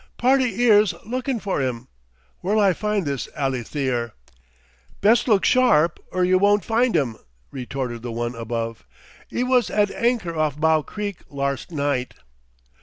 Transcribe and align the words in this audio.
"Party 0.17 0.63
'ere's 0.65 0.95
lookin' 1.05 1.39
for 1.39 1.61
'im. 1.61 1.87
Where'll 2.39 2.59
I 2.59 2.73
find 2.73 3.05
this 3.05 3.27
Allytheer?" 3.37 4.13
"Best 4.99 5.27
look 5.27 5.45
sharp 5.45 5.99
'r 6.11 6.25
yer 6.25 6.39
won't 6.39 6.65
find 6.65 6.95
'im," 6.95 7.17
retorted 7.51 8.01
the 8.01 8.11
one 8.11 8.33
above. 8.33 8.83
"'E 9.31 9.43
was 9.43 9.69
at 9.69 9.91
anchor 9.91 10.35
off 10.35 10.59
Bow 10.59 10.81
Creek 10.81 11.19
larst 11.29 11.69
night." 11.69 12.15